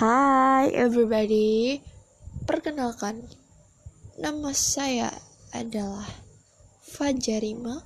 [0.00, 1.76] Hai everybody,
[2.48, 3.20] perkenalkan
[4.16, 5.12] nama saya
[5.52, 6.08] adalah
[6.80, 7.84] Fajarima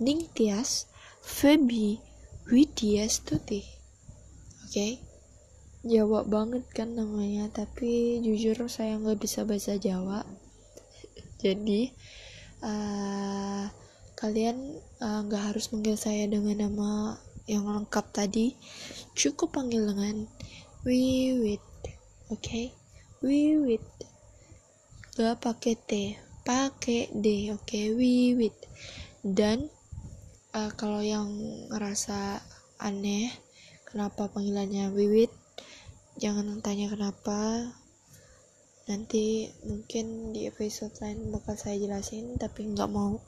[0.00, 0.88] Ningtyas
[1.20, 2.00] Febi
[2.48, 3.60] Widya Stuti.
[3.60, 4.92] Oke, okay?
[5.84, 10.24] Jawa banget kan namanya, tapi jujur saya nggak bisa bahasa Jawa.
[11.44, 11.92] Jadi
[12.64, 13.68] uh,
[14.16, 18.56] kalian uh, nggak uh, harus manggil saya dengan nama yang lengkap tadi,
[19.12, 20.24] cukup panggil dengan
[20.86, 21.62] wiwit
[22.32, 22.72] oke okay?
[23.20, 23.84] wiwit
[25.18, 25.92] gak pakai t
[26.46, 27.92] pakai d oke okay?
[27.92, 28.56] wiwit
[29.20, 29.68] dan
[30.56, 31.28] uh, kalau yang
[31.68, 32.40] ngerasa
[32.80, 33.28] aneh
[33.84, 35.30] kenapa panggilannya wiwit
[36.20, 37.72] jangan tanya kenapa.
[38.84, 43.22] Nanti mungkin di episode lain bakal saya jelasin tapi nggak mau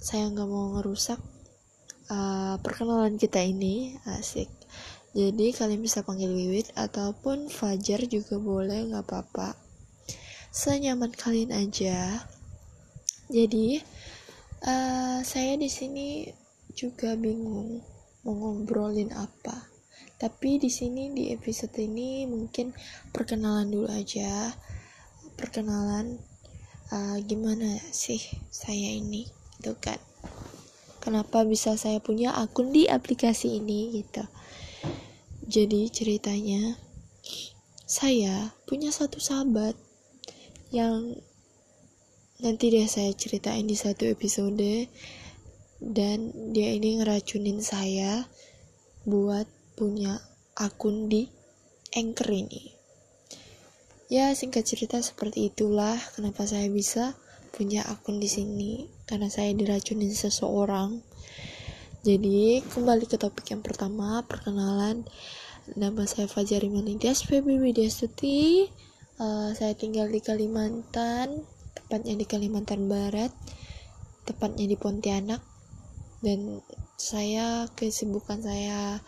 [0.00, 1.20] saya nggak mau ngerusak
[2.08, 4.00] uh, perkenalan kita ini.
[4.08, 4.48] Asik
[5.10, 9.58] jadi kalian bisa panggil Wiwit ataupun Fajar juga boleh nggak apa-apa.
[10.54, 12.22] Senyaman kalian aja.
[13.26, 13.82] Jadi
[14.62, 16.30] uh, saya di sini
[16.78, 17.82] juga bingung
[18.22, 19.66] mau ngobrolin apa.
[20.14, 22.70] Tapi di sini di episode ini mungkin
[23.10, 24.54] perkenalan dulu aja.
[25.34, 26.22] Perkenalan
[26.94, 29.26] uh, gimana sih saya ini
[29.58, 29.98] gitu kan?
[31.02, 34.22] Kenapa bisa saya punya akun di aplikasi ini gitu
[35.50, 36.78] jadi ceritanya
[37.82, 39.74] saya punya satu sahabat
[40.70, 41.18] yang
[42.38, 44.86] nanti deh saya ceritain di satu episode
[45.82, 48.30] dan dia ini ngeracunin saya
[49.02, 50.22] buat punya
[50.54, 51.26] akun di
[51.98, 52.70] Anchor ini.
[54.06, 57.18] Ya, singkat cerita seperti itulah kenapa saya bisa
[57.50, 61.02] punya akun di sini karena saya diracunin seseorang.
[62.00, 65.04] Jadi, kembali ke topik yang pertama, perkenalan
[65.76, 68.66] Nama saya Fajar Imanidas Feby Widyastuti.
[69.20, 71.44] Uh, saya tinggal di Kalimantan,
[71.76, 73.28] tepatnya di Kalimantan Barat,
[74.24, 75.44] tepatnya di Pontianak.
[76.24, 76.64] Dan
[76.96, 78.98] saya kesibukan saya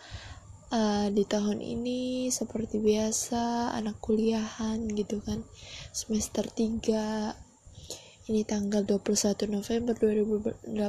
[0.69, 5.41] uh, di tahun ini seperti biasa anak kuliahan gitu kan.
[5.91, 10.79] Semester 3 ini tanggal 21 November 2018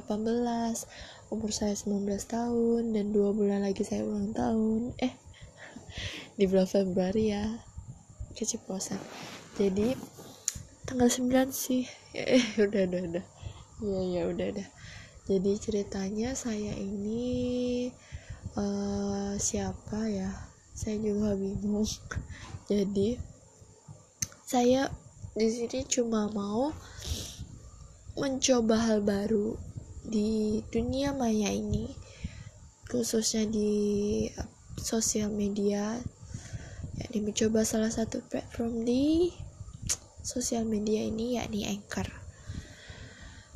[1.35, 4.95] umur saya 19 tahun dan dua bulan lagi saya ulang tahun.
[5.03, 5.11] Eh
[6.39, 7.59] di bulan Februari ya.
[8.39, 9.03] Keceplosan.
[9.59, 9.99] Jadi
[10.87, 11.85] tanggal 9 sih.
[12.15, 13.25] Eh udah udah udah.
[13.83, 14.69] Ya ya udah udah.
[15.27, 17.91] Jadi ceritanya saya ini
[18.55, 20.31] uh, siapa ya?
[20.71, 21.83] Saya juga bingung.
[22.71, 23.19] Jadi
[24.47, 24.87] saya
[25.35, 26.71] di sini cuma mau
[28.15, 29.74] mencoba hal baru
[30.05, 31.89] di dunia maya ini
[32.89, 33.73] khususnya di
[34.79, 35.99] sosial media.
[36.95, 39.35] Yakni mencoba salah satu platform di
[40.23, 42.07] sosial media ini yakni Anchor.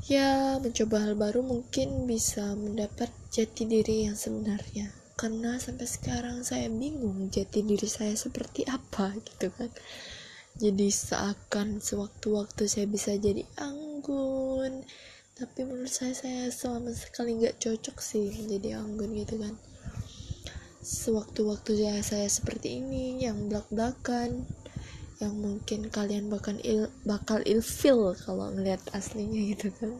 [0.09, 4.91] Ya mencoba hal baru mungkin bisa mendapat jati diri yang sebenarnya.
[5.15, 9.71] Karena sampai sekarang saya bingung jati diri saya seperti apa gitu kan.
[10.59, 14.83] Jadi seakan sewaktu-waktu saya bisa jadi anggun
[15.39, 19.55] tapi menurut saya saya selama sekali nggak cocok sih menjadi anggun gitu kan.
[20.83, 24.43] Sewaktu-waktu ya saya seperti ini yang belak-belakan
[25.23, 29.95] yang mungkin kalian bahkan il, bakal ilfil kalau ngeliat aslinya gitu kan.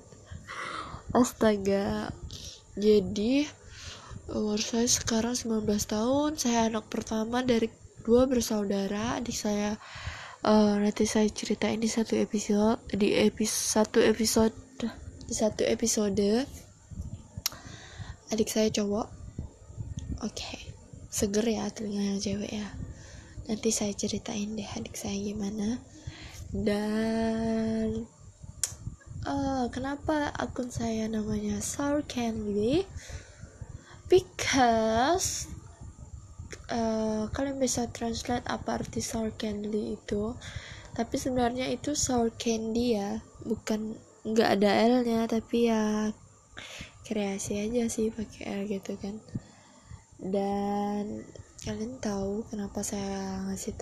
[1.16, 2.12] Astaga
[2.76, 3.48] jadi
[4.30, 7.72] umur saya sekarang 19 tahun saya anak pertama dari
[8.06, 9.76] dua bersaudara adik saya
[10.46, 14.69] uh, nanti saya ceritain di satu episode di episode satu episode
[15.32, 16.46] satu episode
[18.30, 19.08] adik saya cowok.
[20.20, 20.70] Oke okay
[21.10, 22.70] seger ya telinganya cewek ya.
[23.50, 25.82] Nanti saya ceritain deh adik saya gimana.
[26.54, 28.06] Dan
[29.26, 32.86] uh, kenapa akun saya namanya Sour Candy?
[34.06, 35.50] Because
[36.70, 40.34] uh, kalian bisa translate apa arti sour candy itu.
[40.98, 43.94] Tapi sebenarnya itu sour candy ya bukan
[44.28, 46.12] nggak ada L nya tapi ya
[47.08, 49.18] kreasi aja sih pakai L gitu kan.
[50.20, 51.24] Dan
[51.64, 53.76] kalian tahu kenapa saya ngasih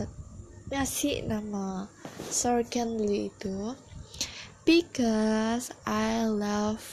[0.69, 1.89] ngasih nama
[2.29, 3.73] Sir Candy itu?
[4.67, 6.83] Because I love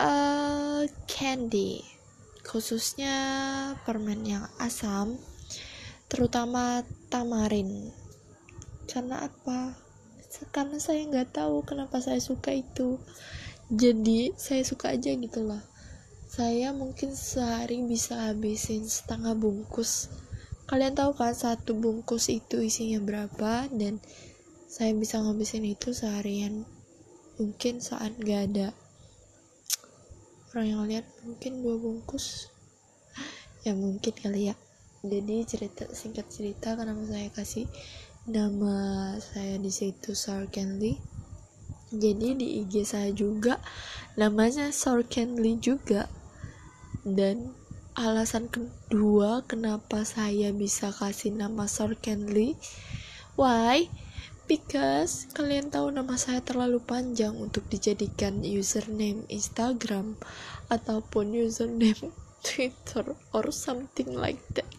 [0.00, 1.82] uh, candy
[2.46, 3.14] khususnya
[3.84, 5.20] permen yang asam
[6.06, 7.90] terutama tamarin.
[8.86, 9.74] Karena apa
[10.48, 12.96] karena saya nggak tahu kenapa saya suka itu.
[13.70, 15.60] Jadi saya suka aja gitu loh.
[16.30, 20.08] Saya mungkin sehari bisa habisin setengah bungkus.
[20.70, 23.66] Kalian tahu kan satu bungkus itu isinya berapa?
[23.68, 23.98] Dan
[24.70, 26.62] saya bisa ngabisin itu seharian.
[27.36, 28.68] Mungkin saat gak ada.
[30.54, 32.50] Orang yang lihat mungkin dua bungkus.
[33.66, 34.56] Ya mungkin kali ya.
[35.04, 37.68] Jadi cerita singkat cerita kenapa saya kasih
[38.28, 41.20] nama saya di situ Sarkenly
[41.90, 43.58] jadi di IG saya juga
[44.14, 46.06] namanya Sarkenly juga.
[47.02, 47.50] Dan
[47.98, 52.54] alasan kedua kenapa saya bisa kasih nama Sorkenly
[53.34, 53.90] why?
[54.46, 60.14] Because kalian tahu nama saya terlalu panjang untuk dijadikan username Instagram
[60.70, 62.14] ataupun username
[62.46, 64.70] Twitter or something like that.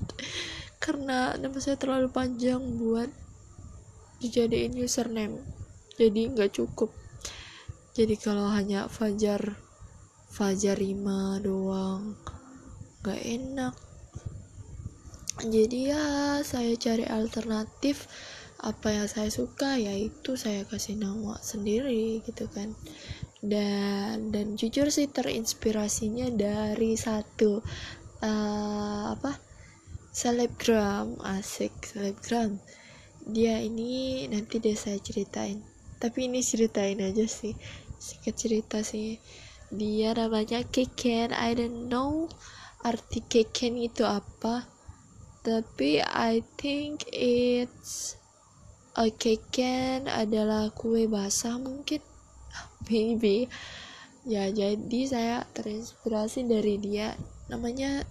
[0.80, 3.12] Karena nama saya terlalu panjang buat
[4.22, 5.42] dijadiin username.
[5.98, 6.94] Jadi nggak cukup.
[7.92, 9.58] Jadi kalau hanya Fajar
[10.32, 12.16] Fajar 5 doang
[13.04, 13.76] gak enak.
[15.44, 18.08] Jadi ya saya cari alternatif.
[18.64, 22.72] Apa yang saya suka yaitu saya kasih nama sendiri gitu kan.
[23.44, 27.60] Dan dan jujur sih terinspirasinya dari satu
[28.24, 29.36] uh, apa
[30.16, 31.20] selebgram.
[31.28, 32.56] Asik selebgram
[33.32, 35.64] dia ini nanti deh saya ceritain.
[35.98, 37.56] Tapi ini ceritain aja sih.
[37.98, 39.18] Sedikit cerita sih.
[39.72, 41.32] Dia namanya Keken.
[41.32, 42.28] I don't know
[42.82, 44.66] arti keken itu apa.
[45.42, 48.18] Tapi I think it's
[48.94, 52.02] a keken adalah kue basah mungkin.
[52.90, 53.50] Maybe.
[54.26, 57.18] Ya jadi saya terinspirasi dari dia.
[57.50, 58.06] Namanya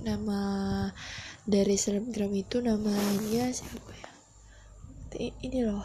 [0.00, 0.40] nama
[1.48, 4.17] dari selebgram itu namanya siapa ya
[5.18, 5.82] ini loh.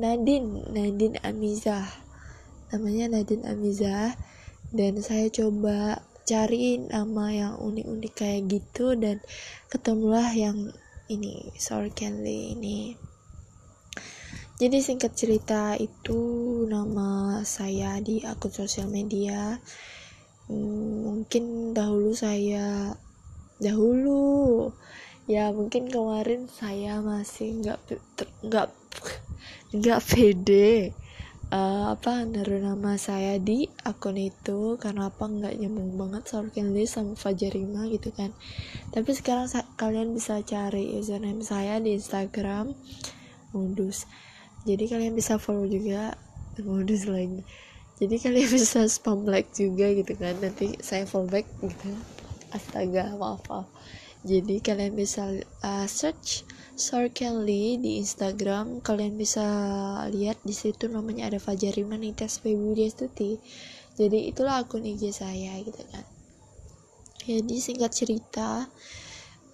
[0.00, 1.84] Nadine Nadine Amizah.
[2.72, 4.16] Namanya Nadine Amizah.
[4.72, 9.18] Dan saya coba cari nama yang unik-unik kayak gitu dan
[9.66, 10.70] ketemulah yang
[11.10, 12.94] ini Sorry Kenley ini.
[14.60, 16.20] Jadi singkat cerita itu
[16.68, 19.56] nama saya di akun sosial media.
[20.46, 22.92] Hmm, mungkin dahulu saya
[23.60, 24.68] dahulu
[25.30, 27.78] ya mungkin kemarin saya masih nggak
[28.42, 28.66] nggak
[29.70, 30.90] nggak pede
[31.54, 34.74] uh, apa naruh nama saya di akun itu.
[34.82, 38.34] Karena apa nggak nyambung banget soal Kenley sama Fajarima gitu kan.
[38.90, 39.46] Tapi sekarang
[39.78, 42.74] kalian bisa cari username saya di Instagram
[43.54, 44.10] modus.
[44.66, 46.18] Jadi kalian bisa follow juga
[46.60, 47.40] modus lagi
[48.00, 50.34] jadi kalian bisa spam like juga gitu kan.
[50.40, 51.92] Nanti saya follow back gitu.
[52.50, 53.68] Astaga maaf maaf
[54.26, 55.32] jadi kalian bisa
[55.64, 56.44] uh, search
[56.80, 58.80] Sorkelly di Instagram.
[58.80, 59.44] Kalian bisa
[60.08, 63.36] lihat di situ namanya ada Fajari Manitas Februari Stuti
[64.00, 66.04] jadi itulah akun IG saya gitu kan.
[67.20, 68.64] Jadi singkat cerita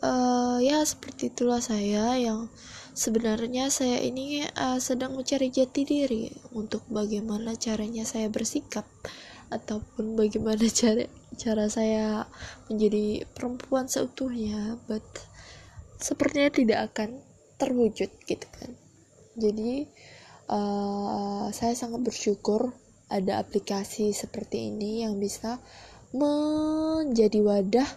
[0.07, 2.47] uh, ya seperti itulah saya yang
[2.95, 8.87] sebenarnya saya ini uh, sedang mencari jati diri untuk bagaimana caranya saya bersikap
[9.53, 11.05] ataupun bagaimana cara
[11.37, 12.27] cara saya
[12.71, 15.05] menjadi perempuan seutuhnya but
[16.01, 17.21] sepertinya tidak akan
[17.57, 18.71] terwujud gitu kan.
[19.37, 19.89] Jadi
[20.49, 22.73] uh, saya sangat bersyukur
[23.07, 25.63] ada aplikasi seperti ini yang bisa
[26.11, 27.89] menjadi wadah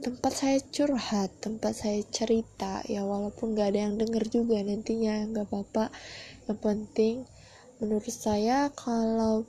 [0.00, 2.80] tempat saya curhat, tempat saya cerita.
[2.88, 5.92] Ya walaupun gak ada yang denger juga nantinya nggak apa-apa.
[6.48, 7.14] Yang penting
[7.80, 9.44] menurut saya kalau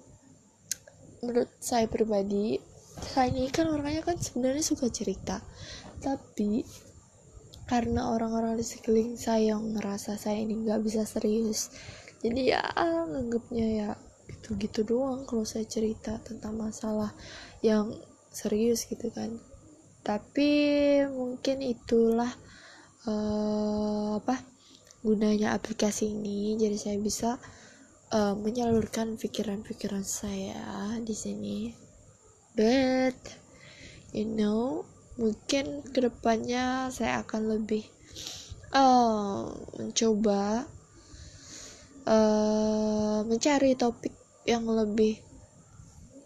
[1.22, 2.58] menurut saya pribadi
[3.02, 5.42] saya ini kan orangnya kan sebenarnya suka cerita.
[6.02, 6.66] Tapi
[7.70, 11.72] karena orang-orang di sekeliling saya yang ngerasa saya ini nggak bisa serius
[12.22, 13.90] jadi ya anggapnya ya
[14.30, 17.16] gitu-gitu doang kalau saya cerita tentang masalah
[17.66, 17.98] yang
[18.30, 19.42] serius gitu kan.
[20.06, 20.52] Tapi
[21.10, 22.30] mungkin itulah
[23.10, 24.38] uh, apa
[25.02, 27.42] gunanya aplikasi ini jadi saya bisa
[28.12, 31.72] uh, menyalurkan pikiran-pikiran saya di sini.
[32.54, 33.18] But
[34.12, 34.84] you know
[35.16, 37.88] mungkin ke depannya saya akan lebih
[38.76, 39.48] uh,
[39.80, 40.68] mencoba
[42.08, 44.16] uh, mencari topik
[44.48, 45.20] yang lebih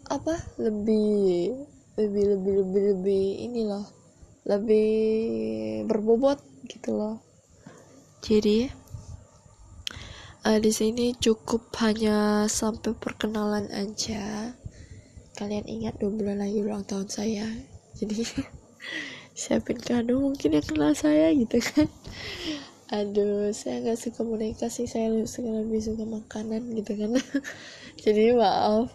[0.06, 1.50] apa lebih
[1.98, 3.86] lebih lebih lebih lebih ini loh
[4.46, 4.90] lebih
[5.90, 6.38] berbobot
[6.70, 7.18] gitu loh.
[8.22, 8.70] Jadi
[10.46, 14.54] uh, di sini cukup hanya sampai perkenalan aja.
[15.34, 17.50] Kalian ingat dua bulan lagi ulang tahun saya.
[17.98, 18.22] Jadi
[19.40, 21.90] siapin kado mungkin yang kenal saya gitu kan.
[22.94, 27.10] Aduh saya nggak suka komunikasi saya lebih suka lebih suka makanan gitu kan.
[28.06, 28.94] Jadi maaf.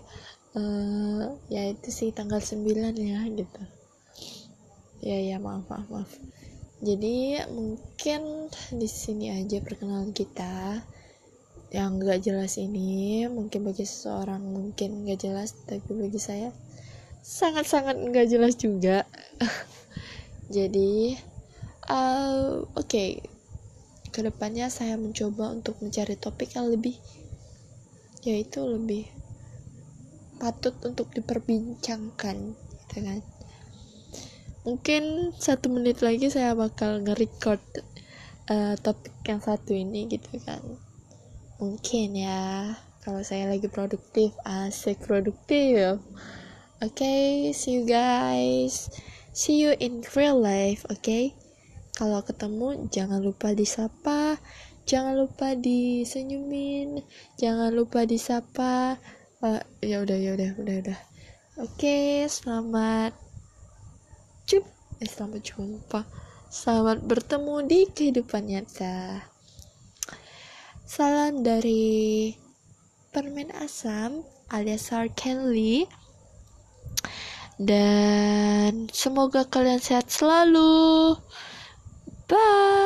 [0.52, 3.62] Uh, ya itu sih tanggal 9 ya gitu.
[5.04, 6.12] Ya ya maaf maaf maaf.
[6.82, 10.82] Jadi mungkin di sini aja perkenalan kita
[11.72, 16.52] yang gak jelas ini mungkin bagi seseorang mungkin gak jelas tapi bagi saya
[17.24, 19.08] sangat-sangat gak jelas juga
[20.56, 21.16] jadi
[21.88, 23.24] uh, oke okay.
[24.12, 27.00] ke depannya saya mencoba untuk mencari topik yang lebih
[28.28, 29.08] yaitu lebih
[30.44, 33.24] patut untuk diperbincangkan gitu kan
[34.68, 37.64] mungkin satu menit lagi saya bakal nge-record
[38.52, 40.60] uh, topik yang satu ini gitu kan
[41.62, 42.74] mungkin ya
[43.06, 46.02] kalau saya lagi produktif asik produktif.
[46.82, 48.90] Oke okay, see you guys.
[49.32, 51.06] See you in real life oke?
[51.06, 51.38] Okay?
[51.96, 54.42] kalau ketemu jangan lupa disapa.
[54.90, 57.06] Jangan lupa disenyumin.
[57.38, 58.98] Jangan lupa disapa.
[59.38, 61.00] Uh, ya udah ya udah udah udah.
[61.62, 63.14] Oke selamat
[64.50, 64.66] Cup,
[64.98, 66.02] eh, selamat jumpa.
[66.50, 69.31] Selamat bertemu di kehidupan nyata.
[70.92, 72.36] Salam dari
[73.16, 75.08] permen asam alias R.
[77.56, 81.16] Dan semoga kalian sehat selalu.
[82.28, 82.81] Bye.